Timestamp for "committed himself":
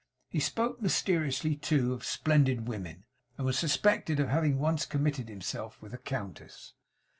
4.83-5.79